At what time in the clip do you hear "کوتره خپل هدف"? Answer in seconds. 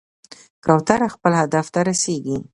0.65-1.65